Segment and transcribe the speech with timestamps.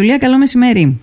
[0.00, 1.00] Ιουλία, καλό μεσημέρι.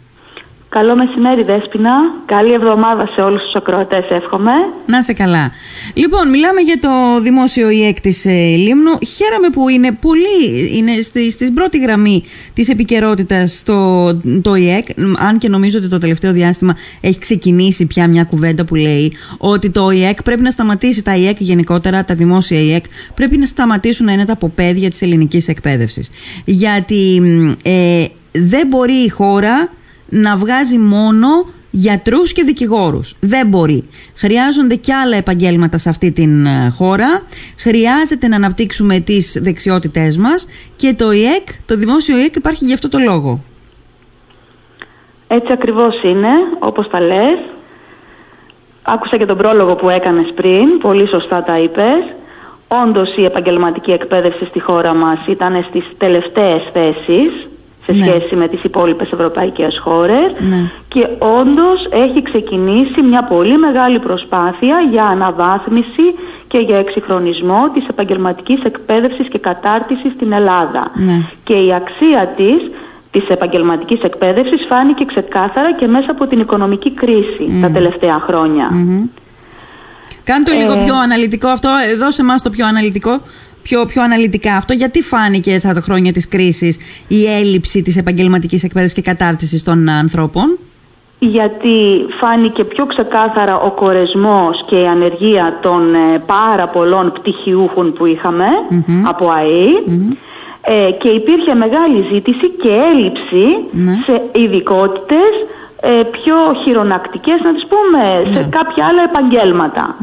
[0.70, 1.92] Καλό μεσημέρι Δέσποινα,
[2.26, 4.52] καλή εβδομάδα σε όλους τους ακροατές εύχομαι.
[4.86, 5.52] Να σε καλά.
[5.94, 8.98] Λοιπόν, μιλάμε για το δημόσιο ΙΕΚ της ε, Λίμνου.
[9.16, 12.24] Χαίρομαι που είναι πολύ, είναι στη, στην πρώτη γραμμή
[12.54, 14.88] της επικαιρότητας το, το ΙΕΚ,
[15.18, 19.70] αν και νομίζω ότι το τελευταίο διάστημα έχει ξεκινήσει πια μια κουβέντα που λέει ότι
[19.70, 22.84] το ΙΕΚ πρέπει να σταματήσει, τα ΙΕΚ γενικότερα, τα δημόσια ΙΕΚ,
[23.16, 26.10] πρέπει να σταματήσουν να είναι τα αποπέδια της ελληνικής εκπαίδευσης.
[26.46, 27.22] Γιατί
[27.64, 29.70] ε, δεν μπορεί η χώρα
[30.10, 31.28] να βγάζει μόνο
[31.72, 33.16] γιατρούς και δικηγόρους.
[33.20, 33.90] Δεν μπορεί.
[34.16, 37.22] Χρειάζονται και άλλα επαγγέλματα σε αυτή την ε, χώρα.
[37.58, 42.90] Χρειάζεται να αναπτύξουμε τις δεξιότητές μας και το ΙΕΚ, το δημόσιο ΙΕΚ υπάρχει γι' αυτό
[42.90, 43.44] το λόγο.
[45.28, 47.40] Έτσι ακριβώς είναι, όπως τα λες.
[48.82, 52.16] Άκουσα και τον πρόλογο που έκανες πριν, πολύ σωστά τα είπες.
[52.68, 57.48] Όντως η επαγγελματική εκπαίδευση στη χώρα μας ήταν στις τελευταίες θέσεις
[57.88, 58.06] σε ναι.
[58.06, 60.70] σχέση με τις υπόλοιπες ευρωπαϊκές χώρες ναι.
[60.88, 66.06] και όντως έχει ξεκινήσει μια πολύ μεγάλη προσπάθεια για αναβάθμιση
[66.48, 70.92] και για εξυγχρονισμό της επαγγελματικής εκπαίδευσης και κατάρτισης στην Ελλάδα.
[70.94, 71.22] Ναι.
[71.44, 72.72] Και η αξία της
[73.12, 78.70] της επαγγελματικής εκπαίδευσης φάνηκε ξεκάθαρα και μέσα από την οικονομική κρίση τα τελευταία χρόνια.
[80.24, 83.22] Κάντε το λίγο ε, πιο αναλυτικό αυτό, δώσε μας το πιο αναλυτικό
[83.68, 88.96] πιο, πιο αναλυτικά αυτό, γιατί φάνηκε στα χρόνια της κρίσης η έλλειψη της επαγγελματικής εκπαίδευσης
[88.98, 90.58] και κατάρτισης των ανθρώπων;
[91.20, 98.06] Γιατί φάνηκε πιο ξεκάθαρα ο κορεσμός και η ανεργία των ε, πάρα πολλών πτυχιούχων που
[98.06, 98.46] είχαμε
[99.04, 99.74] από ΑΕΗ
[100.62, 103.94] ε, και υπήρχε μεγάλη ζήτηση και έλλειψη ναι.
[104.06, 105.32] σε ειδικότητες
[105.82, 108.48] ε, πιο χειρονακτικές, να τις πούμε, σε ναι.
[108.50, 109.96] κάποια άλλα επαγγέλματα.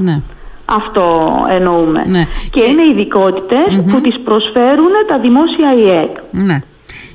[0.67, 0.77] Ναι.
[0.77, 2.05] Αυτό εννοούμε.
[2.07, 2.27] Ναι.
[2.51, 6.17] Και, είναι ειδικότητες που τις προσφέρουν τα δημόσια ΙΕΚ.
[6.31, 6.63] Ναι.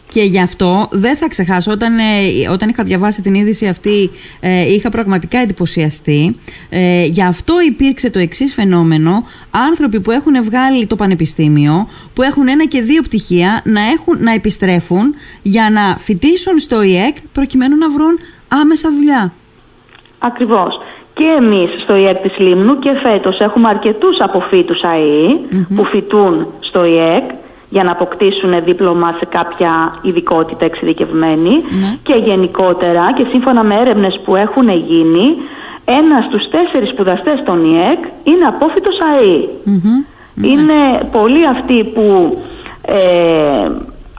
[0.09, 4.73] Και γι' αυτό δεν θα ξεχάσω, όταν, ε, όταν είχα διαβάσει την είδηση αυτή, ε,
[4.73, 6.35] είχα πραγματικά εντυπωσιαστεί.
[6.69, 9.23] Ε, γι' αυτό υπήρξε το εξής φαινόμενο.
[9.51, 14.33] Άνθρωποι που έχουν βγάλει το πανεπιστήμιο, που έχουν ένα και δύο πτυχία, να, έχουν, να
[14.33, 19.33] επιστρέφουν για να φοιτήσουν στο ΙΕΚ προκειμένου να βρουν άμεσα δουλειά.
[20.19, 20.79] Ακριβώς
[21.19, 25.39] και εμείς στο ΙΕΚ της Λίμνου και φέτος έχουμε αρκετούς αποφύτους ΑΕΗ
[25.75, 27.23] που φοιτούν στο ΙΕΚ
[27.69, 31.97] για να αποκτήσουν δίπλωμα σε κάποια ειδικότητα ναι.
[32.03, 35.35] και γενικότερα και σύμφωνα με έρευνες που έχουν γίνει
[35.85, 39.49] ένας στους τέσσερις σπουδαστές των ΙΕΚ είναι απόφυτος ΑΕΗ.
[40.41, 42.37] Είναι πολλοί αυτοί που
[42.81, 43.71] ε,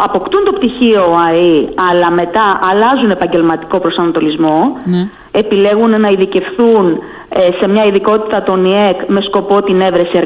[0.04, 7.68] αποκτούν το πτυχίο ΑΕΗ αλλά μετά αλλάζουν επαγγελματικό προσανατολισμό ναι επιλέγουν να ειδικευθούν ε, σε
[7.68, 10.22] μια ειδικότητα των ΙΕΚ με σκοπό την έβρεση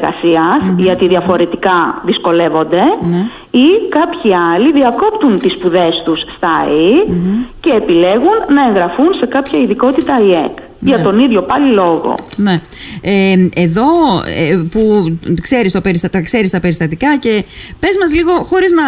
[0.77, 3.25] γιατί διαφορετικά δυσκολεύονται ναι.
[3.51, 7.23] ή κάποιοι άλλοι διακόπτουν τις σπουδές τους στα ΑΕΗ
[7.59, 10.57] και επιλέγουν να εγγραφούν σε κάποια ειδικότητα ΙΕΚ.
[10.85, 11.03] Για ναι.
[11.03, 12.15] τον ίδιο πάλι λόγο.
[12.35, 12.61] Ναι.
[13.01, 13.83] Ε, εδώ
[14.25, 16.21] ε, που ξέρεις, το περιστα...
[16.21, 17.43] ξέρεις τα περιστατικά και
[17.79, 18.83] πες μας λίγο χωρίς να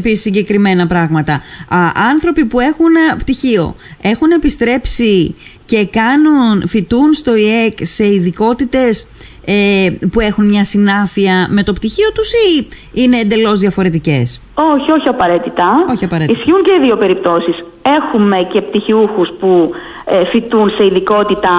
[0.00, 1.32] πεις συγκεκριμένα πράγματα.
[1.68, 1.78] Α,
[2.10, 9.06] άνθρωποι που έχουν πτυχίο έχουν επιστρέψει και κάνουν, φοιτούν στο ΙΕΚ σε ειδικότητες
[9.44, 15.08] ε, που έχουν μια συνάφεια με το πτυχίο τους ή είναι εντελώς διαφορετικές; Όχι, όχι
[15.08, 15.86] απαραίτητα.
[15.90, 16.38] Όχι απαραίτητα.
[16.38, 17.64] Ισχύουν και οι δύο περιπτώσεις.
[17.82, 19.70] Έχουμε και πτυχιούχους που
[20.12, 21.50] ε, φοιτούν σε ειδικότητα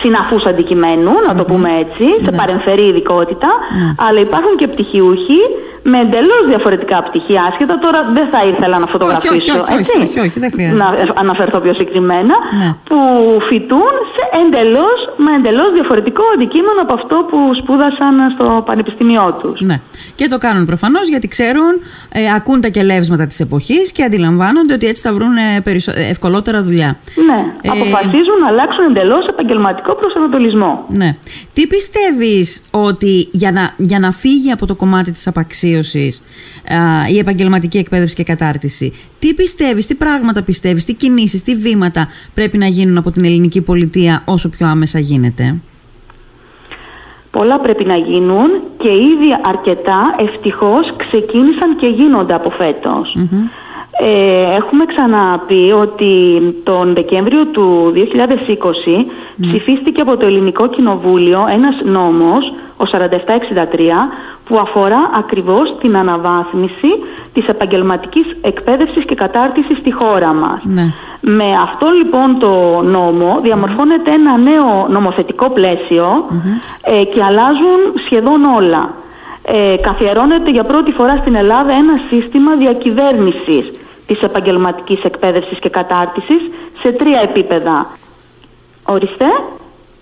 [0.00, 2.36] συναφούς αντικειμένου, να το πούμε έτσι, σε ναι.
[2.36, 3.94] παρεμφερή ειδικότητα, ναι.
[3.98, 5.38] αλλά υπάρχουν και πτυχιούχοι
[5.92, 7.78] με εντελώς διαφορετικά πτυχία άσχετα.
[7.78, 9.34] Τώρα δεν θα ήθελα να φωτογραφίσω.
[9.34, 10.82] Όχι, όχι, όχι, όχι, όχι δεν χρειάζεται.
[10.82, 12.34] Να αναφερθώ πιο συγκεκριμένα.
[12.58, 12.74] Ναι.
[12.88, 12.96] Που
[13.48, 19.60] φοιτούν σε εντελώς, με εντελώς διαφορετικό αντικείμενο από αυτό που σπούδασαν στο πανεπιστήμιό τους.
[19.60, 19.80] Ναι.
[20.14, 21.72] Και το κάνουν προφανώς γιατί ξέρουν,
[22.12, 25.62] ε, ακούν τα κελεύσματα της εποχής και αντιλαμβάνονται ότι έτσι θα βρουν ε,
[26.10, 26.96] ευκολότερα δουλειά.
[27.26, 27.46] Ναι.
[27.62, 30.84] Ε, Αποφασίζουν να αλλάξουν εντελώς επαγγελματικό προσανατολισμό.
[30.88, 31.16] Ναι.
[31.52, 35.26] Τι πιστεύεις ότι για να, για να φύγει από το κομμάτι της
[35.76, 38.92] απαξία η επαγγελματική εκπαίδευση και κατάρτιση.
[39.18, 43.60] Τι πιστεύεις, τι πράγματα πιστεύεις, τι κινήσεις, τι βήματα πρέπει να γίνουν από την ελληνική
[43.60, 45.56] πολιτεία όσο πιο άμεσα γίνεται;
[47.30, 52.50] Πολλά πρέπει να γίνουν και ήδη αρκετά ευτυχώς ξεκίνησαν και γίνονται από
[53.98, 59.06] ε, έχουμε ξαναπεί ότι τον Δεκέμβριο του 2020
[59.40, 62.98] ψηφίστηκε από το Ελληνικό Κοινοβούλιο ένας νόμος, ο 4763,
[64.44, 66.88] που αφορά ακριβώς την αναβάθμιση
[67.32, 70.60] της επαγγελματικής εκπαίδευσης και κατάρτισης στη χώρα μας.
[70.64, 70.92] Ναι.
[71.20, 75.52] Με αυτό λοιπόν το νόμο διαμορφώνεται ένα νέο νομοθετικό
[76.82, 78.94] ε, και αλλάζουν σχεδόν όλα.
[79.46, 83.70] Ε, καθιερώνεται για πρώτη φορά στην Ελλάδα ένα σύστημα διακυβέρνησης
[84.06, 86.42] της επαγγελματικής εκπαίδευσης και κατάρτισης
[86.80, 87.86] σε τρία επίπεδα.
[88.84, 89.24] Ορίστε.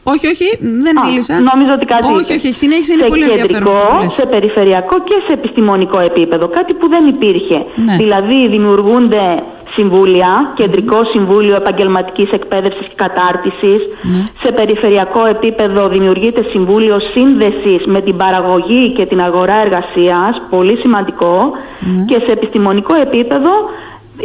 [0.05, 0.45] Όχι, όχι,
[0.87, 1.41] δεν Α, μίλησα.
[1.41, 2.13] Νόμιζα ότι κάτι.
[2.13, 3.49] Όχι, όχι, συνέχισε, είναι σε πολύ ενδιαφέρον.
[3.53, 4.13] κεντρικό, αυτό που λες.
[4.13, 6.49] σε περιφερειακό και σε επιστημονικό επίπεδο.
[6.49, 7.65] Κάτι που δεν υπήρχε.
[7.87, 7.97] Ναι.
[7.97, 9.43] Δηλαδή δημιουργούνται
[9.75, 13.81] συμβούλια, κεντρικό συμβούλιο επαγγελματικής εκπαίδευσης και κατάρτισης.
[14.03, 14.23] Ναι.
[14.43, 21.53] Σε περιφερειακό επίπεδο δημιουργείται συμβούλιο σύνδεσης με την παραγωγή και την αγορά εργασίας, πολύ σημαντικό.
[21.81, 22.05] Ναι.
[22.05, 23.51] Και σε επιστημονικό επίπεδο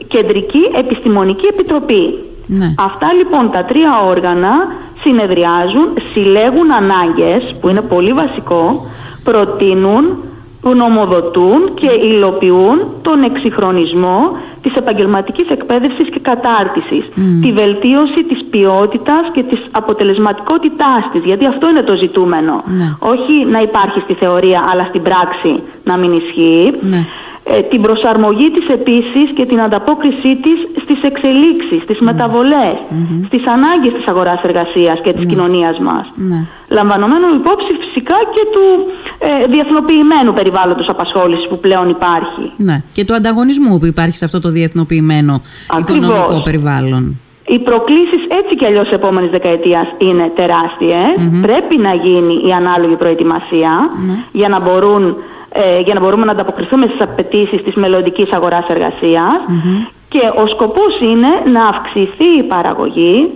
[0.07, 2.13] κεντρική επιστημονική επιτροπή.
[2.47, 2.73] Ναι.
[2.77, 4.51] Αυτά λοιπόν τα τρία όργανα
[5.01, 8.85] συνεδριάζουν, συλλέγουν ανάγκες, που είναι πολύ βασικό,
[9.23, 10.17] προτείνουν,
[10.61, 14.19] γνωμοδοτούν και υλοποιούν τον εξυγχρονισμό
[14.61, 17.05] της επαγγελματικής εκπαίδευσης και κατάρτισης,
[17.41, 22.63] τη βελτίωση της ποιότητας και της αποτελεσματικότητάς της, γιατί αυτό είναι το ζητούμενο.
[22.65, 22.95] Ναι.
[22.99, 27.05] Όχι να υπάρχει στη θεωρία, αλλά στην πράξη να μην ισχύει Ναι.
[27.51, 32.75] Ε, την προσαρμογή της επίσης και την ανταπόκρισή της στις εξελίξεις, στις μεταβολες
[33.25, 36.11] στις ανάγκες της αγοράς εργασίας και της κοινωνίας μας.
[36.15, 36.45] Ναι.
[36.69, 38.65] Λαμβανομένου υπόψη φυσικά και του
[39.19, 42.51] ε, διεθνοποιημένου περιβάλλοντος απασχόλησης που πλέον υπάρχει.
[42.57, 42.83] Ναι.
[42.93, 46.07] Και του ανταγωνισμού που υπάρχει σε αυτό το διεθνοποιημένο Ακριβώς.
[46.07, 47.19] οικονομικό περιβάλλον.
[47.49, 51.41] Οι προκλήσεις έτσι κι αλλιώς επόμενης δεκαετίας είναι τεράστιες.
[51.41, 53.89] Πρέπει να γίνει η ανάλογη προετοιμασία
[54.31, 55.15] για, να μπορούν,
[55.51, 59.33] ε, για να μπορούμε να ανταποκριθούμε στις απαιτήσεις της μελλοντικής αγοράς εργασίας.
[60.09, 63.29] Και ο σκοπός είναι να αυξηθεί η παραγωγή,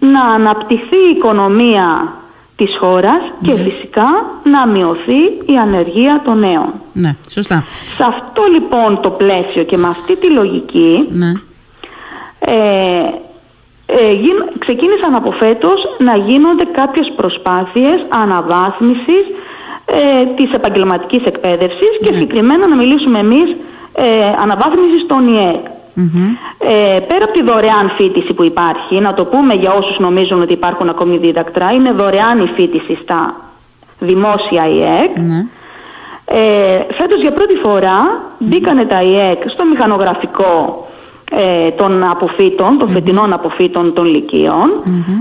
[0.00, 2.12] να αναπτυχθεί η οικονομία
[2.56, 4.04] της χώρας και φυσικά
[4.42, 6.72] να μειωθεί η ανεργία των νέων.
[6.92, 7.64] Ναι, σωστά.
[7.96, 11.32] Σε αυτό λοιπόν το πλαίσιο και με αυτή τη λογική Ναι.
[12.38, 12.54] ε,
[13.86, 19.24] ε, γίν- ξεκίνησαν από φέτος να γίνονται κάποιες προσπάθειες αναβάθμισης
[19.86, 23.56] ε, της επαγγελματικής εκπαίδευσης και συγκεκριμένα να μιλήσουμε εμείς
[23.92, 24.02] ε,
[24.42, 25.64] αναβάθμισης των ΙΕΚ.
[26.58, 30.52] Ε, πέρα από τη δωρεάν φίτηση που υπάρχει, να το πούμε για όσους νομίζουν ότι
[30.52, 33.34] υπάρχουν ακόμη δίδακτρα, είναι δωρεάν η φίτηση στα
[33.98, 35.16] δημόσια ΙΕΚ.
[35.16, 35.46] Ναι.
[36.24, 40.85] Ε, φέτος για πρώτη φορά μπήκανε τα ΙΕΚ στο μηχανογραφικό
[41.36, 44.70] ε, των αποφύτων, των φετινών αποφύτων των λυκείων.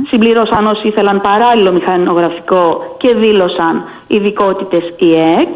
[0.07, 5.47] Συμπλήρωσαν όσοι ήθελαν παράλληλο μηχανογραφικό και δήλωσαν ειδικότητες ΙΕΚ.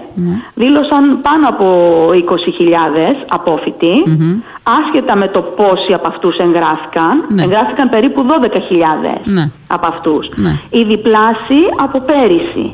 [0.53, 1.65] Δήλωσαν πάνω από
[2.13, 4.03] 20.000 απόφοιτοι.
[4.81, 7.43] Άσχετα με το πόσοι από αυτούς εγγράφηκαν, Ναι.
[7.43, 9.49] εγγράφηκαν περίπου 12.000 Ναι.
[9.67, 10.29] από αυτούς.
[10.35, 10.59] Ναι.
[10.69, 12.73] Η διπλάση από πέρυσι.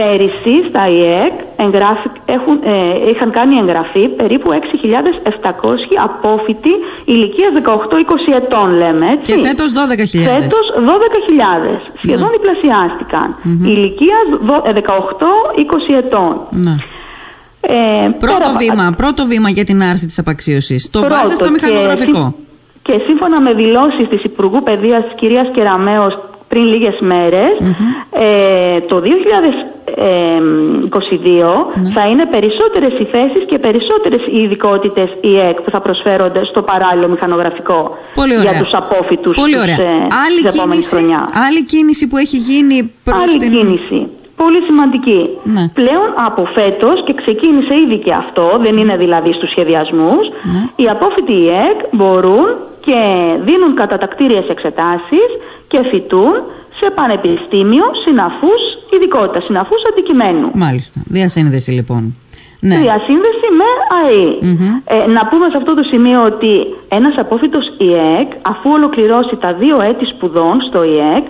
[0.00, 0.08] Μμμ.
[0.08, 6.72] Πέρυσι στα ΙΕΚ εγγράφη, έχουν, ε, είχαν κάνει εγγραφή περίπου 6.700 απόφοιτοι
[7.04, 9.32] ηλικίας 18-20 ετών λέμε έτσι.
[9.32, 10.40] Και φέτος 12.000.
[10.40, 11.80] Φέτος 12.000.
[12.02, 13.36] Σχεδόν διπλασιάστηκαν.
[13.64, 16.40] Ηλικίας δο- ε, 18-20 ετών.
[16.50, 16.74] Ναι.
[17.60, 17.74] Ε,
[18.18, 20.90] Πρώτο πέρα- βήμα, πρώτο βήμα για την άρση της απαξίωσης.
[20.90, 22.34] Το Πρώτο βάζει στο και μηχανογραφικό.
[22.36, 22.48] σύ-
[22.82, 26.18] Και, σύμφωνα με δηλώσεις της Υπουργού Παιδείας της κυρίας Κεραμέως
[26.50, 27.50] πριν λίγες μέρες,
[28.10, 31.90] ε, το 2022 Ναι.
[31.94, 37.08] θα είναι περισσότερες οι θέσεις και περισσότερες οι ειδικότητες ΙΕΚ που θα προσφέρονται στο παράλληλο
[37.08, 38.50] μηχανογραφικό Πολύ ωραία.
[38.50, 39.76] για τους απόφοιτους Πολύ τους, ωραία.
[39.80, 39.84] ε,
[40.26, 41.30] άλλη, της επόμενης κίνηση, χρονιάς.
[41.48, 43.52] άλλη κίνηση που έχει γίνει προς Άλλη την...
[43.52, 44.06] κίνηση.
[44.36, 45.28] Πολύ σημαντική.
[45.42, 45.68] Ναι.
[45.74, 50.68] Πλέον από φέτος και ξεκίνησε ήδη και αυτό, δεν είναι δηλαδή στους σχεδιασμούς, Ναι.
[50.76, 52.46] οι απόφοιτοι ΙΕΚ μπορούν
[52.84, 53.00] και
[53.44, 55.28] δίνουν κατατακτήριες εξετάσεις
[55.70, 56.32] και φοιτούν
[56.78, 58.62] σε πανεπιστήμιο συναφούς
[58.94, 60.50] ειδικότητα, συναφούς αντικειμένου.
[60.54, 61.00] Μάλιστα.
[61.04, 62.14] Διασύνδεση λοιπόν.
[62.60, 62.76] Ναι.
[62.76, 64.26] Διασύνδεση με ΑΕ.
[64.84, 69.80] Ε, να πούμε σε αυτό το σημείο ότι ένας απόφοιτος ΙΕΚ, αφού ολοκληρώσει τα δύο
[69.80, 71.24] έτη σπουδών στο ΙΕΚ,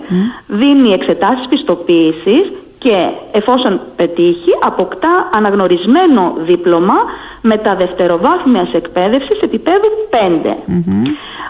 [0.47, 2.95] δίνει εξετάσεις πιστοποίησης και
[3.31, 6.95] εφόσον πετύχει, αποκτά αναγνωρισμένο δίπλωμα
[7.41, 10.55] με τα δευτεροβάθμιας εκπαίδευσης επίπεδου 5.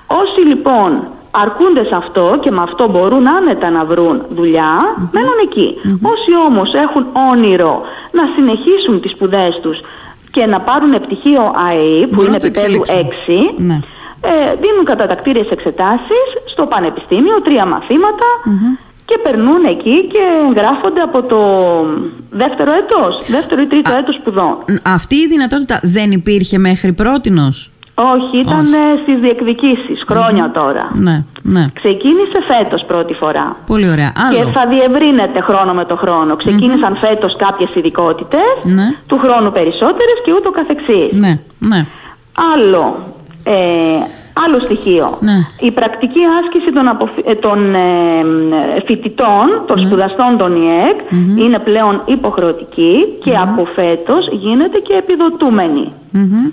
[0.07, 4.73] Όσοι λοιπόν αρκούνται σε αυτό και με αυτό μπορούν άνετα να βρουν δουλειά,
[5.11, 5.75] μένουν εκεί.
[6.01, 9.79] Όσοι όμως έχουν όνειρο να συνεχίσουν τις σπουδές τους
[10.31, 13.65] και να πάρουν πτυχίο ΑΕΗ που Μπορούν είναι να το επίπεδου 6, εξελίξουν.
[13.65, 13.79] Ναι.
[14.21, 18.27] ε, δίνουν κατατακτήριες εξετάσεις στο πανεπιστήμιο, τρία μαθήματα
[19.05, 20.19] και περνούν εκεί και
[20.55, 21.39] γράφονται από το
[22.29, 24.57] δεύτερο έτος, δεύτερο ή τρίτο έτος σπουδών.
[24.83, 27.70] Αυτή η δυνατότητα δεν υπήρχε μέχρι πρότινος;
[28.15, 28.73] Όχι, ήταν Όχι.
[28.75, 30.91] ε, στις διεκδικήσεις, χρόνια τώρα.
[30.93, 31.67] Ναι, ναι.
[31.73, 33.55] Ξεκίνησε φέτος πρώτη φορά.
[33.67, 34.11] Πολύ ωραία.
[34.33, 34.51] Και Άλλο.
[34.53, 36.35] θα διευρύνεται χρόνο με το χρόνο.
[36.35, 38.87] Ξεκίνησαν φέτος κάποιες ειδικότητες, Ναι.
[39.07, 41.11] του χρόνου περισσότερες και ούτω καθεξής.
[41.11, 41.85] Ναι, ναι.
[42.53, 42.95] Άλλο,
[43.43, 43.53] ε,
[44.45, 45.17] άλλο στοιχείο.
[45.19, 45.37] Ναι.
[45.59, 47.79] Η πρακτική άσκηση των, αποφυ- ε, των ε,
[48.77, 49.85] ε, φοιτητών, των Ναι.
[49.85, 50.97] σπουδαστών των ΙΕΚ,
[51.43, 55.91] είναι πλέον υποχρεωτική και από φέτος γίνεται και επιδοτούμενη.
[56.11, 56.51] Μμμ.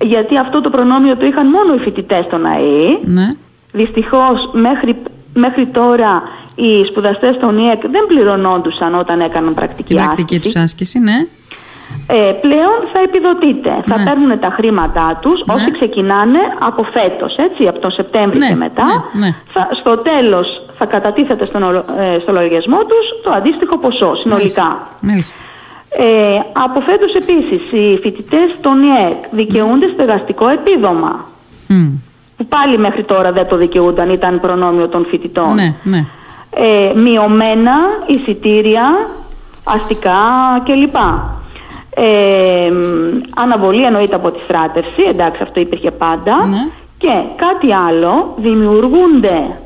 [0.00, 2.98] Γιατί αυτό το προνόμιο το είχαν μόνο οι φοιτητές των ΑΕΗ.
[3.04, 3.28] Ναι.
[3.72, 4.96] Δυστυχώς μέχρι,
[5.34, 6.22] μέχρι τώρα
[6.54, 10.52] οι σπουδαστές των ΙΕΚ δεν πληρωνόντουσαν όταν έκαναν πρακτική Την πρακτική άσκηση.
[10.54, 11.26] τους άσκηση, ναι.
[12.06, 13.82] Ε, πλέον θα επιδοτείται.
[13.86, 14.04] Θα Ναι.
[14.04, 15.54] παίρνουν τα χρήματά τους Ναι.
[15.54, 18.84] όσοι ξεκινάνε από φέτος, έτσι, από τον Σεπτέμβρη Ναι, και μετά.
[19.12, 19.34] ναι, ναι.
[19.52, 24.88] Θα, στο τέλος θα κατατίθεται στον, ορο- ε, στο λογαριασμό τους το αντίστοιχο ποσό συνολικά.
[25.00, 25.38] Μάλιστα.
[25.98, 31.24] Ε, από φέτος επίσης οι φοιτητές των ΙΕΚ δικαιούνται στεγαστικό επίδομα.
[31.68, 31.88] Μμ.
[32.36, 35.54] Που πάλι μέχρι τώρα δεν το δικαιούνταν, ήταν προνόμιο των φοιτητών.
[35.54, 36.04] Ναι, ναι.
[36.50, 37.72] Ε, μειωμένα
[38.06, 39.08] εισιτήρια,
[39.64, 40.18] αστικά
[40.64, 40.96] κλπ.
[41.90, 46.46] Ε, μ, αναβολή εννοείται από τη στράτευση, εντάξει αυτό υπήρχε πάντα.
[46.46, 46.68] Ναι.
[46.98, 49.58] Και κάτι άλλο, δημιουργούνται,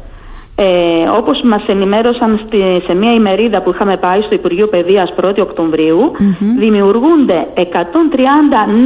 [0.62, 5.38] ε, όπως μας ενημέρωσαν στη, σε μια ημερίδα που είχαμε πάει στο Υπουργείο Παιδείας 1η
[5.40, 6.12] οκτωβριου
[6.58, 7.62] δημιουργούνται 130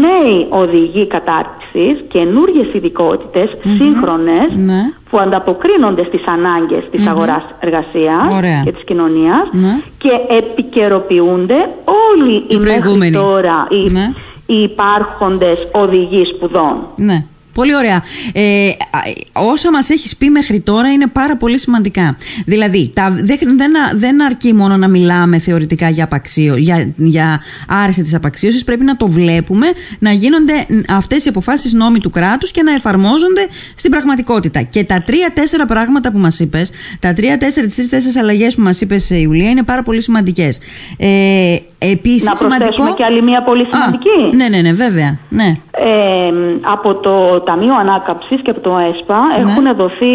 [0.00, 4.80] νέοι οδηγοί κατάρτισης, καινούργιες ειδικότητες, σύγχρονες, Ναι.
[5.10, 8.62] που ανταποκρίνονται στις ανάγκες της αγοράς εργασίας Ωραία.
[8.64, 9.80] και της κοινωνίας Ναι.
[9.98, 11.68] και επικαιροποιούνται
[12.12, 13.12] όλοι οι, μέχρι προηγούμενοι.
[13.16, 14.12] τώρα οι, Ναι.
[14.46, 16.76] οι υπάρχοντες οδηγοί σπουδών.
[16.96, 17.24] Ναι.
[17.54, 18.02] Πολύ ωραία.
[18.32, 19.00] Ε, α,
[19.32, 22.16] όσα μας έχεις πει μέχρι τώρα είναι πάρα πολύ σημαντικά.
[22.46, 27.40] Δηλαδή, τα, δεν, δεν, α- δεν αρκεί μόνο να μιλάμε θεωρητικά για, απαξίο, για, για
[27.68, 29.66] άρεση της απαξίωσης, πρέπει να το βλέπουμε,
[29.98, 33.46] να γίνονται αυτές οι αποφάσεις νόμοι του κράτους και να εφαρμόζονται
[33.76, 34.62] στην πραγματικότητα.
[34.62, 36.70] Και τα τρία-τέσσερα πράγματα που μας είπες,
[37.00, 40.58] τα τρία-τέσσερα, τις τρεις-τέσσερις αλλαγές που μας είπες, ε, Ιουλία, είναι πάρα πολύ σημαντικές.
[40.96, 41.56] Ε,
[41.92, 42.94] επίσης, Να προσθέσουμε σημαντικό...
[42.96, 44.36] και άλλη μία πολύ Α, σημαντική.
[44.36, 45.16] ναι, ναι, ναι, βέβαια.
[45.28, 45.56] Ναι.
[45.70, 49.50] Ε, από το Ταμείο Ανάκαμψης και από το ΕΣΠΑ Ναι.
[49.50, 50.14] έχουν δοθεί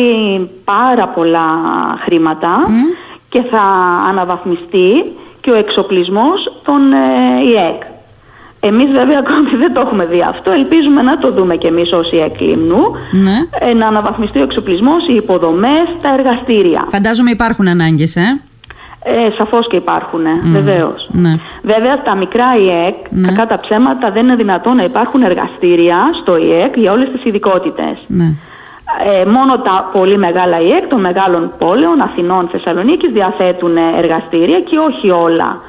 [0.66, 1.46] πάρα πολλά
[2.06, 2.50] χρήματα
[3.30, 3.62] και θα
[4.10, 4.92] αναβαθμιστεί
[5.42, 7.82] και ο εξοπλισμός των ε, ΙΕΚ.
[8.62, 12.12] Εμείς βέβαια ακόμη δεν το έχουμε δει αυτό, ελπίζουμε να το δούμε κι εμείς ως
[12.12, 13.38] ΙΕΚ Λίμνου, Ναι.
[13.70, 16.88] ε, να αναβαθμιστεί ο εξοπλισμός, οι υποδομές, τα εργαστήρια.
[16.92, 18.42] Φαντάζομαι υπάρχουν ανάγκες, ε.
[19.04, 21.10] Ε, σαφώς και υπάρχουν, ε, βεβαίως.
[21.12, 21.36] Ναι.
[21.62, 23.28] Βέβαια στα μικρά ΙΕΚ, Ναι.
[23.28, 27.98] κακά τα ψέματα, δεν είναι δυνατόν να υπάρχουν εργαστήρια στο ΙΕΚ για όλες τις ειδικότητες.
[28.08, 28.34] Ναι.
[29.22, 34.78] Ε, μόνο τα πολύ μεγάλα ΙΕΚ των μεγάλων πόλεων, Αθηνών, Θεσσαλονίκης διαθέτουν ε, εργαστήρια και
[34.78, 35.62] όχι όλα.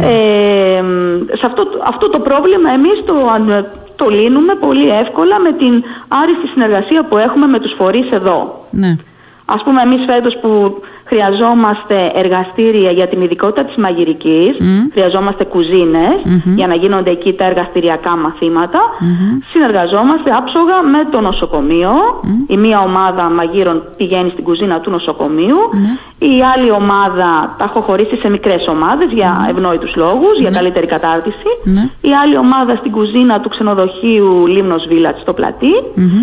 [0.00, 5.38] Ε, μ, σε αυτό, το- αυτό το πρόβλημα εμείς το, αν- το λύνουμε πολύ εύκολα
[5.38, 8.64] με την άριστη συνεργασία που έχουμε με τους φορείς εδώ.
[8.70, 8.96] Ναι.
[9.44, 14.56] Ας πούμε εμείς φέτος που χρειαζόμαστε εργαστήρια για την ειδικότητα της μαγειρικής,
[14.92, 16.16] χρειαζόμαστε κουζίνες
[16.56, 18.80] για να γίνονται εκεί τα εργαστηριακά μαθήματα,
[19.50, 21.92] συνεργαζόμαστε άψογα με το νοσοκομείο,
[22.46, 25.58] η μία ομάδα μαγείρων πηγαίνει στην κουζίνα του νοσοκομείου,
[26.18, 31.50] η άλλη ομάδα τα έχω χωρίσει σε μικρές ομάδες για ευνόητους λόγους, για καλύτερη κατάρτιση,
[31.64, 31.82] Ναι.
[32.00, 35.72] η άλλη ομάδα στην κουζίνα του ξενοδοχείου Λίμνος Village στο πλατι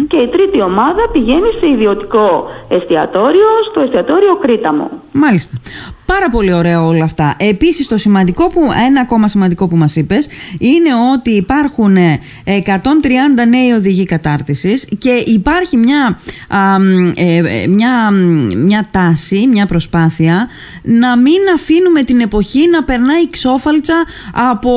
[0.07, 4.35] και η τρίτη ομάδα πηγαίνει σε ιδιωτικό εστιατόριο, στο εστιατόριο
[4.75, 5.01] Κρήταμο.
[5.11, 5.57] Μάλιστα.
[6.05, 7.35] Πάρα πολύ ωραία όλα αυτά.
[7.37, 10.27] Επίσης το σημαντικό που, ένα ακόμα σημαντικό που μας είπες
[10.59, 12.71] είναι ότι υπάρχουν ε, 130
[13.49, 19.65] νέοι οδηγοί κατάρτισης και υπάρχει μια, α, μ, ε, ε, μια, μ, μια τάση, μια
[19.65, 20.47] προσπάθεια
[20.81, 24.05] να μην αφήνουμε την εποχή να περνάει ξόφαλτσα
[24.51, 24.71] από,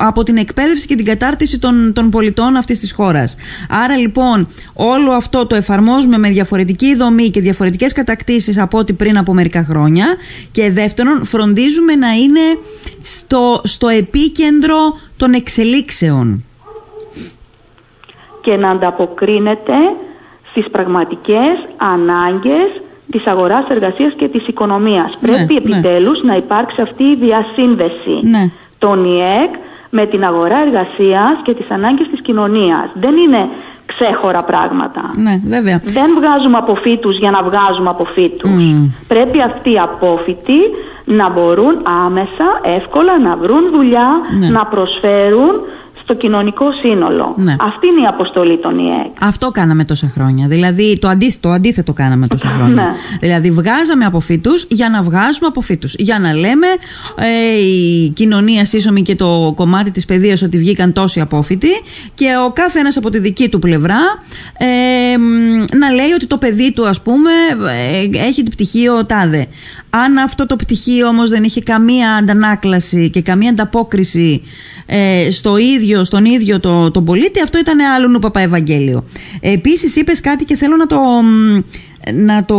[0.00, 3.34] από την εκπαίδευση και την κατάρτιση των, των πολιτών αυτής της χώρας.
[3.68, 9.18] Άρα λοιπόν όλο αυτό το εφαρμόζουμε με διαφορετική δομή και διαφορετικές κατακτήσεις από ό,τι πριν
[9.18, 10.06] από μερικά χρόνια
[10.50, 12.40] και δεύτερον φροντίζουμε να είναι
[13.02, 14.78] στο, στο επίκεντρο
[15.16, 16.44] των εξελίξεων.
[18.42, 19.72] και να ανταποκρίνεται
[20.50, 25.18] στις πραγματικές ανάγκες της αγοράς εργασίας και της οικονομίας.
[25.20, 25.58] Ναι, Πρέπει ναι.
[25.58, 28.50] επιτέλους να υπάρξει αυτή η διασύνδεση Ναι.
[28.78, 29.50] των ΙΕΚ
[29.90, 32.90] με την αγορά εργασίας και τις ανάγκες της κοινωνίας.
[32.94, 33.48] Δεν είναι
[34.02, 35.10] ξέχωρα πράγματα.
[35.16, 35.80] Ναι, βέβαια.
[35.84, 38.50] Δεν βγάζουμε αποφύτους για να βγάζουμε αποφύτους.
[38.50, 38.84] Μμ.
[39.08, 40.58] Πρέπει αυτοί οι απόφοιτοι
[41.04, 41.74] να μπορούν
[42.06, 44.48] άμεσα, εύκολα να βρουν δουλειά, Ναι.
[44.48, 45.50] να προσφέρουν
[46.02, 47.34] στο κοινωνικό σύνολο.
[47.36, 47.56] Ναι.
[47.60, 49.10] Αυτή είναι η αποστολή των ΙΕΚ.
[49.20, 50.48] Αυτό κάναμε τόσα χρόνια.
[50.48, 52.74] Δηλαδή το αντίθετο, το αντίθετο κάναμε τόσα χρόνια.
[52.74, 52.92] Ναι.
[53.20, 55.94] Δηλαδή βγάζαμε αποφύτους για να βγάζουμε αποφύτους.
[55.98, 56.66] Για να λέμε
[57.16, 61.70] ε, η κοινωνία σύσσωμη και το κομμάτι της παιδείας ότι βγήκαν τόσοι απόφοιτοι
[62.14, 64.00] και ο κάθε ένας από τη δική του πλευρά
[64.58, 67.30] ε, μ, να λέει ότι το παιδί του ας πούμε
[68.12, 69.46] ε, έχει την πτυχίο τάδε.
[69.90, 74.42] Αν αυτό το πτυχίο όμως δεν είχε καμία αντανάκλαση και καμία ανταπόκριση
[74.94, 79.04] ε, στο ίδιο, στον ίδιο το, τον πολίτη, αυτό ήταν άλλο νου Παπαευαγγέλιο.
[79.40, 81.60] Επίσης είπες κάτι και θέλω να το, μ,
[82.12, 82.56] να το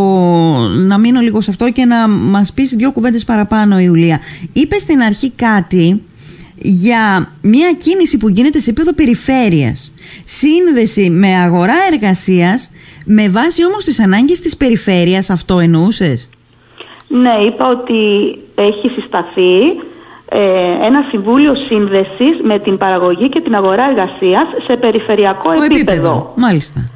[0.68, 4.20] να μείνω λίγο σε αυτό και να μας πεις δύο κουβέντες παραπάνω Ιουλία.
[4.54, 6.02] Είπες στην αρχή κάτι
[6.58, 9.94] για μια κίνηση που γίνεται σε επίπεδο περιφέρειας.
[10.25, 12.70] Σύνδεση με αγορά εργασίας
[13.06, 15.30] με βάση όμως τις ανάγκες της περιφέρειας.
[15.30, 16.30] Αυτό εννοούσες;
[17.08, 17.96] Ναι, είπα ότι
[18.56, 19.93] έχει συσταθεί ε,
[20.82, 26.34] ένα συμβούλιο σύνδεσης με την παραγωγή και την αγορά εργασίας σε περιφερειακό επίπεδο.
[26.36, 26.90] Μάλιστα.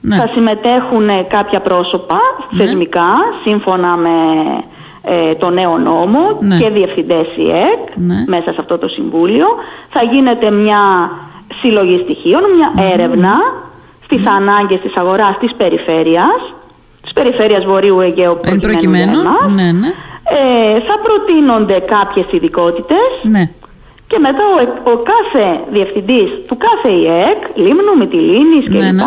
[0.00, 0.16] Ναι.
[0.16, 2.18] Θα συμμετέχουν κάποια πρόσωπα
[2.50, 2.64] ναι.
[2.64, 3.10] θεσμικά,
[3.44, 4.10] σύμφωνα με
[5.02, 6.58] ε, το νέο νόμο ναι.
[6.58, 8.24] και διευθυντές ΙΕΚ ναι.
[8.26, 9.46] μέσα σε αυτό το συμβούλιο.
[9.88, 11.10] Θα γίνεται μια
[11.60, 13.32] συλλογή στοιχείων, μια έρευνα
[14.04, 16.54] στις ανάγκες της αγοράς της περιφέρειας,
[17.02, 19.18] της περιφέρειας Βορείου Αιγαίου προκειμένου
[19.54, 19.94] ναι, ναι.
[20.38, 23.50] Ε, θα προτείνονται κάποιες ειδικότητες ναι.
[24.06, 28.80] και μετά ο, ο κάθε διευθυντής του κάθε ΙΕΚ, Λίμνου, Μητυλίνης κλπ.
[28.80, 29.02] Ναι, ναι,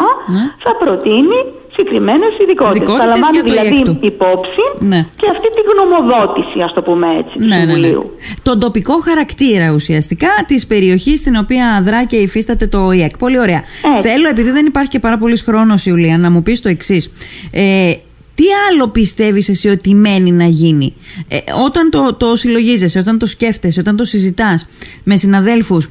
[0.66, 1.40] θα προτείνει
[1.76, 2.88] συγκεκριμένες ειδικότητες.
[2.88, 5.08] Θα λαμβάνει δηλαδή υπόψη ναι.
[5.16, 7.94] και αυτή τη γνωμοδότηση, ας το πούμε έτσι, του ναι, ναι, ναι.
[8.42, 13.18] Τον τοπικό χαρακτήρα ουσιαστικά της περιοχής στην οποία δρά και υφίσταται το ΙΕΚ.
[13.18, 13.64] Πολύ ωραία.
[14.02, 17.12] Θέλω, επειδή δεν υπάρχει και πάρα πολύς χρόνος, Ιουλία, να μου πεις το εξής.
[17.52, 17.92] Ε,
[18.36, 20.94] τι άλλο πιστεύεις εσύ ότι μένει να γίνει;
[21.28, 24.68] Ε, όταν το, το συλλογίζεσαι, όταν το σκέφτεσαι, όταν το συζητάς
[25.04, 25.90] με συναδέλφους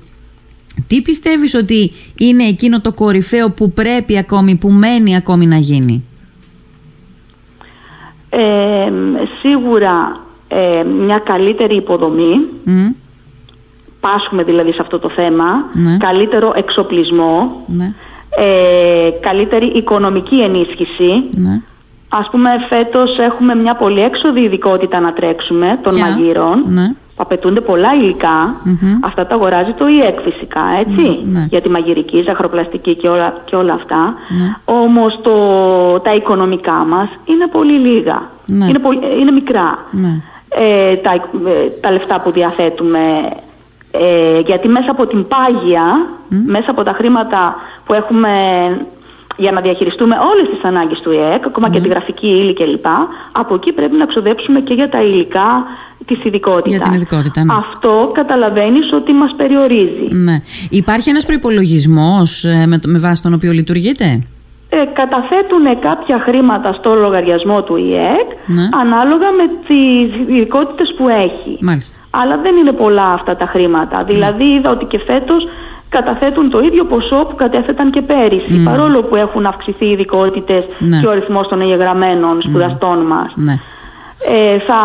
[0.86, 6.04] τι πιστεύεις ότι είναι εκείνο το κορυφαίο που πρέπει ακόμη, που μένει ακόμη να γίνει;
[8.28, 8.90] Ε,
[9.40, 12.40] σίγουρα ε, μια καλύτερη υποδομή.
[14.00, 15.44] Πάσχουμε δηλαδή σε αυτό το θέμα.
[15.72, 15.96] Ναι.
[15.96, 17.64] Καλύτερο εξοπλισμό.
[17.66, 17.94] Ναι.
[18.36, 21.24] Ε, καλύτερη οικονομική ενίσχυση.
[21.36, 21.60] Ναι.
[22.20, 26.64] Ας πούμε φέτος έχουμε μια πολύ έξοδη ειδικότητα να τρέξουμε των μαγείρων
[27.16, 27.88] απαιτούνται πολλά
[29.00, 31.46] αυτά τα αγοράζει το ΙΕΚ φυσικά, έτσι, ναι.
[31.50, 34.14] για τη μαγειρική, ζαχροπλαστική και όλα, και όλα αυτά.
[34.28, 34.56] Ναι.
[34.64, 35.32] Όμως το,
[36.00, 38.66] τα οικονομικά μας είναι πολύ λίγα, ναι.
[38.66, 39.78] είναι, πολύ, είναι μικρά.
[40.48, 43.00] Ε, τα, ε, τα λεφτά που διαθέτουμε
[43.90, 46.06] ε, γιατί μέσα από την πάγια,
[46.46, 47.54] μέσα από τα χρήματα
[47.84, 48.30] που έχουμε
[49.36, 52.86] για να διαχειριστούμε όλες τις ανάγκες του ΙΕΚ, ακόμα και τη γραφική ύλη κλπ.
[53.32, 55.64] Από εκεί πρέπει να ξοδέψουμε και για τα υλικά
[56.06, 56.70] της ειδικότητας.
[56.70, 57.54] Για την ειδικότητα, ναι.
[57.58, 60.08] Αυτό καταλαβαίνεις ότι μας περιορίζει.
[60.10, 60.42] Ναι.
[60.70, 64.26] Υπάρχει ένας προϋπολογισμός ε, με, με βάση τον οποίο λειτουργείτε;
[64.68, 68.68] Ε, καταθέτουν κάποια χρήματα στο λογαριασμό του ΙΕΚ ναι.
[68.80, 71.58] ανάλογα με τις ειδικότητες που έχει.
[71.60, 71.98] Μάλιστα.
[72.10, 74.04] Αλλά δεν είναι πολλά αυτά τα χρήματα.
[74.04, 75.48] Δηλαδή είδα ότι και φέτος
[75.96, 80.98] καταθέτουν το ίδιο ποσό που κατέθεταν και πέρυσι, παρόλο που έχουν αυξηθεί οι ειδικότητες ναι.
[81.00, 83.32] και ο αριθμός των εγγεγραμμένων σπουδαστών μας.
[83.34, 83.58] Ναι.
[84.24, 84.80] Ε, θα,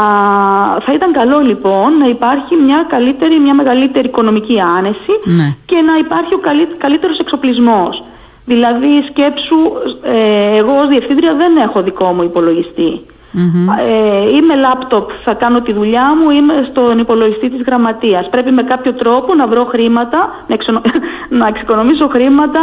[0.85, 5.55] θα ήταν καλό λοιπόν να υπάρχει μια καλύτερη, μια μεγαλύτερη οικονομική άνεση ναι.
[5.65, 8.03] και να υπάρχει ο καλύ, καλύτερος εξοπλισμός.
[8.45, 9.59] Δηλαδή σκέψου,
[10.03, 13.01] ε, εγώ ως διευθύντρια δεν έχω δικό μου υπολογιστή.
[13.33, 18.29] Ε, είμαι λάπτοπ, θα κάνω τη δουλειά μου, είμαι στον υπολογιστή της γραμματείας.
[18.29, 20.81] Πρέπει με κάποιο τρόπο να βρω χρήματα, να,
[21.39, 22.59] να εξοικονομήσω χρήματα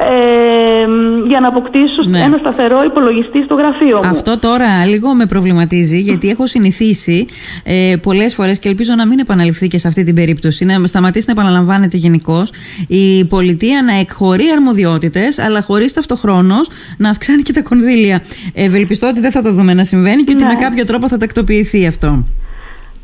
[0.00, 0.86] ε,
[1.28, 2.20] για να αποκτήσω ναι.
[2.20, 4.08] ένα σταθερό υπολογιστή στο γραφείο μου.
[4.08, 7.26] Αυτό τώρα λίγο με προβληματίζει γιατί έχω συνηθίσει
[7.62, 11.24] ε, πολλές φορές και ελπίζω να μην επαναληφθεί και σε αυτή την περίπτωση να σταματήσει
[11.26, 12.50] να επαναλαμβάνεται γενικώς
[12.88, 18.22] η πολιτεία να εκχωρεί αρμοδιότητες αλλά χωρίς ταυτοχρόνως να αυξάνει και τα κονδύλια.
[18.54, 20.48] Ευελπιστώ ότι δεν θα το δούμε να συμβαίνει και ότι ναι.
[20.48, 22.24] με κάποιο τρόπο θα τακτοποιηθεί αυτό.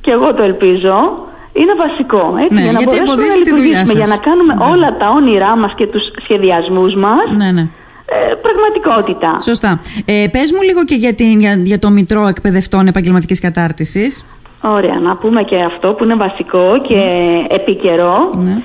[0.00, 1.26] Και εγώ το ελπίζω
[1.60, 4.64] είναι βασικό, έτσι, ναι, για να μπορέσουμε να λειτουργήσουμε, για να κάνουμε ναι.
[4.72, 7.68] όλα τα όνειρά μας και τους σχεδιασμούς μας ναι, ναι.
[8.06, 9.40] Ε, πραγματικότητα.
[9.40, 9.80] Σωστά.
[10.04, 14.26] Ε, πες μου λίγο και για, την, για, για το Μητρό Εκπαιδευτών Επαγγελματικής Κατάρτισης.
[14.60, 17.54] Ωραία, να πούμε και αυτό που είναι βασικό και mm.
[17.54, 18.30] επίκαιρο.
[18.44, 18.62] Ναι.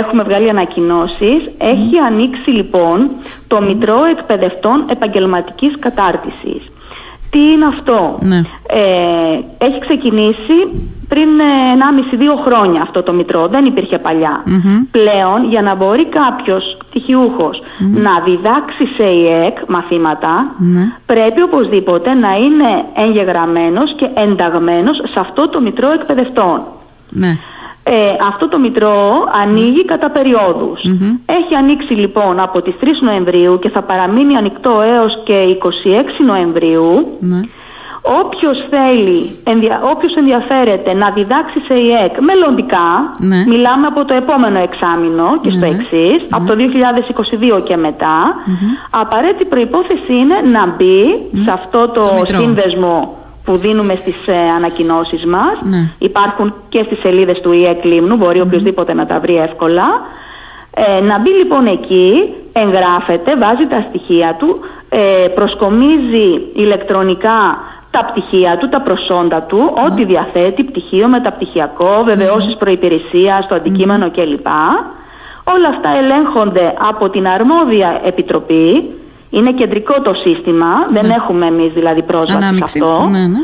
[0.00, 1.50] Έχουμε βγάλει ανακοινώσεις.
[1.58, 3.10] Έχει ανοίξει λοιπόν
[3.46, 6.70] το Μητρό Εκπαιδευτών Επαγγελματικής Κατάρτισης.
[7.30, 8.36] Τι είναι αυτό; Ναι.
[8.66, 10.54] Ε, έχει ξεκινήσει
[11.12, 11.28] πριν
[12.12, 13.98] 1,5-2 ε, χρόνια αυτό το μητρό, δεν υπήρχε
[14.90, 16.76] Πλέον για να μπορεί κάποιος
[17.76, 20.92] να διδάξει σε ΙΕΚ μαθήματα ναι.
[21.06, 26.62] πρέπει οπωσδήποτε να είναι εγγεγραμμένος και ενταγμένος σε αυτό το μητρό εκπαιδευτών.
[27.10, 27.38] Ναι.
[27.82, 27.92] Ε,
[28.28, 30.82] αυτό το μητρό ανοίγει κατά περιοδους
[31.26, 35.68] Έχει ανοίξει λοιπόν από τις 3 Νοεμβρίου και θα παραμείνει ανοιχτό έως και 26
[36.26, 37.16] Νοεμβρίου.
[37.20, 37.40] Ναι.
[38.18, 43.44] Όποιος θέλει, ενδια, όποιος ενδιαφέρεται να διδάξει σε ΙΕΚ μελλοντικά, ναι.
[43.46, 45.68] μιλάμε από το επόμενο εξάμεινο και στο ναι.
[45.68, 46.54] εξής, από το
[47.58, 48.18] 2022 και μετά,
[48.90, 51.02] απαραίτητη προϋπόθεση είναι να μπει
[51.44, 55.54] σε αυτό το, σύνδεσμο που δίνουμε στις ε, ανακοινώσεις μας.
[55.62, 55.90] Ναι.
[55.98, 59.86] Υπάρχουν και στις σελίδες του ΙΕΚ Λίμνου, μπορεί οποιοδήποτε να τα βρει εύκολα.
[60.74, 67.58] Ε, να μπει λοιπόν εκεί, εγγράφεται, βάζει τα στοιχεία του, ε, προσκομίζει ηλεκτρονικά
[67.90, 74.46] τα πτυχία του, τα προσόντα του, ό,τι διαθέτει, πτυχίο, μεταπτυχιακό, βεβαιώσεις προϋπηρεσίας, το αντικείμενο κλπ.
[75.54, 78.90] Όλα αυτά ελέγχονται από την αρμόδια επιτροπή.
[79.30, 81.14] Είναι κεντρικό το σύστημα, δεν Ναι.
[81.14, 82.78] έχουμε εμείς δηλαδή πρόσβαση σε Ανάμειξη.
[82.78, 83.08] αυτό.
[83.10, 83.38] Ναι, ναι.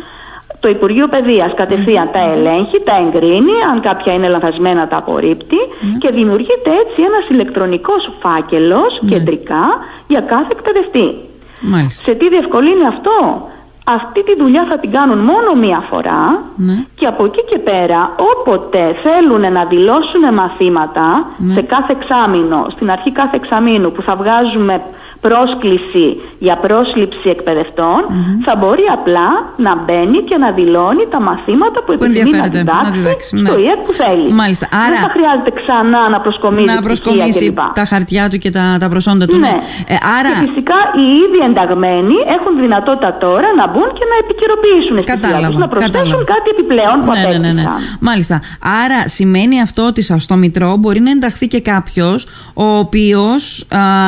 [0.61, 5.57] Το Υπουργείο Παιδείας κατευθείαν τα ελέγχει, τα εγκρίνει, αν κάποια είναι λανθασμένα τα απορρίπτει
[5.99, 9.65] και δημιουργείται έτσι ένας ηλεκτρονικός φάκελος κεντρικά
[10.09, 11.15] για κάθε εκπαιδευτή.
[11.61, 12.05] Μάλιστα.
[12.05, 13.49] Σε τι διευκολύνει αυτό;
[13.88, 16.75] Αυτή τη δουλειά θα την κάνουν μόνο μία φορά Ναι.
[16.94, 21.55] και από εκεί και πέρα όποτε θέλουν να δηλώσουν μαθήματα Ναι.
[21.55, 24.83] σε κάθε εξάμηνο, στην αρχή κάθε εξαμήνου που θα βγάζουμε
[25.27, 26.07] πρόσκληση
[26.47, 28.01] για πρόσληψη εκπαιδευτών,
[28.47, 29.29] θα μπορεί απλά
[29.67, 33.33] να μπαίνει και να δηλώνει τα μαθήματα που, Που επιθυμεί να ενδιαφέρεται να διδάξει, διδάξει,
[33.45, 33.62] στο ναι.
[33.65, 34.29] ΙΕΠ που θέλει.
[34.43, 34.67] Μάλιστα.
[34.71, 37.59] Δεν Άρα- θα χρειάζεται ξανά να προσκομίζει Να πτυχία προσκομίσει κλπ.
[37.81, 39.39] τα χαρτιά του και τα, τα προσόντα του.
[39.47, 39.55] Ναι.
[39.95, 40.31] Ε, άρα.
[40.33, 45.47] Και φυσικά οι ήδη ενταγμένοι έχουν δυνατότητα τώρα να μπουν και να επικαιροποιήσουν στοιχεία Κατάλαβα,
[45.53, 46.25] τους, να προσθέσουν κατάλαβα.
[46.35, 47.65] κάτι επιπλέον που Ναι, ναι, ναι, ναι.
[47.67, 47.99] απέκτησαν.
[48.09, 48.37] Μάλιστα.
[48.85, 53.67] Άρα σημαίνει αυτό ότι σα- στο Μητρό μπορεί να ενταχθεί και κάποιος ο οποίος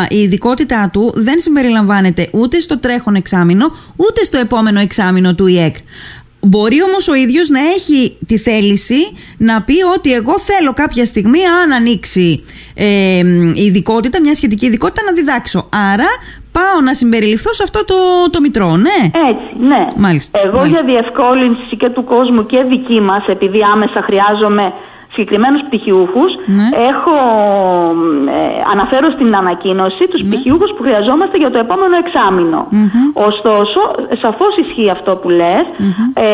[0.09, 3.66] η ειδικότητά του δεν συμπεριλαμβάνεται ούτε στο τρέχον εξάμεινο
[3.96, 5.76] ούτε στο επόμενο εξάμεινο του ΙΕΚ.
[6.40, 11.38] Μπορεί όμως ο ίδιος να έχει τη θέληση να πει ότι εγώ θέλω κάποια στιγμή
[11.62, 12.44] αν ανοίξει
[12.74, 13.18] ε,
[13.54, 15.68] η ειδικότητα, μια σχετική ειδικότητα να διδάξω.
[15.92, 16.06] Άρα
[16.52, 17.94] πάω να συμπεριληφθώ σε αυτό το,
[18.30, 18.98] το μητρό, ναι.
[19.30, 19.86] Έτσι, ναι.
[19.96, 20.84] Μάλιστα, Εγώ μάλιστα.
[20.84, 24.72] για διευκόλυνση και του κόσμου και δική μας, επειδή άμεσα χρειάζομαι
[25.18, 26.66] συγκεκριμένους πτυχιούχους, Ναι.
[26.92, 27.14] έχω,
[28.38, 28.40] ε,
[28.72, 30.28] αναφέρω στην ανακοίνωση τους Ναι.
[30.28, 32.61] πτυχιούχους που χρειαζόμαστε για το επόμενο εξάμηνο.
[33.31, 33.81] Ωστόσο,
[34.22, 35.64] σαφώς ισχύει αυτό που λες,
[36.26, 36.28] ε,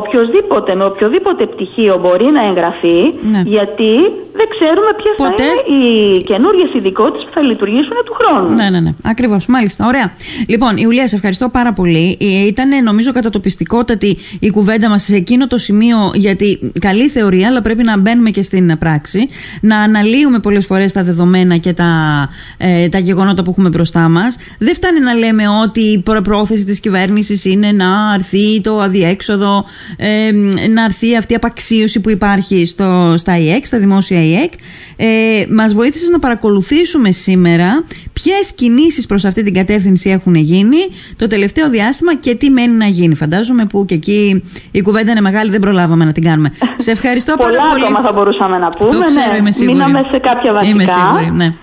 [0.00, 2.98] οποιοδήποτε, με οποιοδήποτε πτυχίο μπορεί να εγγραφεί,
[3.32, 3.42] Ναι.
[3.56, 3.92] γιατί
[4.38, 5.42] δεν ξέρουμε ποιες Ποτέ.
[5.42, 8.48] θα είναι οι καινούργιες ειδικότητες που θα λειτουργήσουν του χρόνου.
[8.54, 8.92] Ναι, ναι, ναι.
[9.04, 9.46] Ακριβώς.
[9.46, 9.86] Μάλιστα.
[9.86, 10.12] Ωραία.
[10.48, 12.16] Λοιπόν, Ιουλία, σε ευχαριστώ πάρα πολύ.
[12.20, 17.60] Ε, Ήταν, νομίζω, κατατοπιστικότατη η κουβέντα μας σε εκείνο το σημείο, γιατί καλή θεωρία, αλλά
[17.60, 19.26] πρέπει να μπαίνουμε και στην πράξη.
[19.60, 24.36] Να αναλύουμε πολλές φορές τα δεδομένα και τα, ε, τα γεγονότα που έχουμε μπροστά μας.
[24.58, 29.64] Δεν φτάνει να λέμε ότι η προ- πρόθεση της κυβέρνησης είναι να αρθεί το αδιέξοδο,
[29.96, 30.32] ε,
[30.68, 34.52] να αρθεί αυτή η απαξίωση που υπάρχει στο, στα ΙΕΚ, στα δημόσια ΙΕΚ.
[34.96, 35.06] Ε,
[35.50, 37.84] μας βοήθησες να παρακολουθήσουμε σήμερα
[38.22, 40.76] ποιες κινήσεις προς αυτή την κατεύθυνση έχουν γίνει
[41.16, 43.14] το τελευταίο διάστημα και τι μένει να γίνει.
[43.14, 46.52] Φαντάζομαι που και εκεί η κουβέντα είναι μεγάλη, δεν προλάβαμε να την κάνουμε.
[46.76, 47.82] Σε ευχαριστώ πάρα Πολλά πολύ.
[47.82, 48.90] ακόμα θα μπορούσαμε να πούμε.
[48.90, 49.38] Το ξέρω, ναι.
[49.38, 49.76] είμαι σίγουρη.
[49.76, 50.70] Μείναμε σε κάποια βασικά.
[50.70, 51.54] Είμαι σίγουρη, ναι.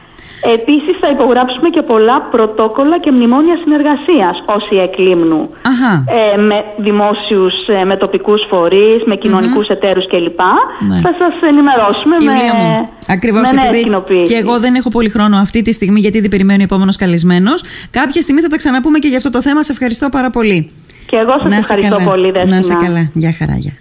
[0.53, 5.49] Επίσης θα υπογράψουμε και πολλά πρωτόκολλα και μνημόνια συνεργασίας όσοι εκλίμνου.
[5.71, 6.03] Αχα.
[6.33, 10.39] Ε, με δημόσιους, ε, με τοπικούς φορείς, με κοινωνικούς εταίρους κλπ.
[10.89, 11.01] Ναι.
[11.01, 14.29] Θα σας ενημερώσουμε Ιουλία με, μου, ακριβώς με νέες επειδή κοινοποιήσεις.
[14.29, 17.63] και εγώ δεν έχω πολύ χρόνο αυτή τη στιγμή γιατί δεν περιμένει ο επόμενος καλεσμένος.
[17.91, 19.63] Κάποια στιγμή θα τα ξαναπούμε και για αυτό το θέμα.
[19.63, 20.71] Σε ευχαριστώ πάρα πολύ.
[21.05, 22.09] Και εγώ σας Να είσαι ευχαριστώ καλά.
[22.09, 22.79] πολύ, Να είσαι Δέσποινα.
[22.83, 23.09] καλά.
[23.13, 23.71] Γεια χαρά, γεια.